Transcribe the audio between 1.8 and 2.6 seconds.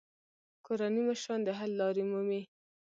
لارې مومي.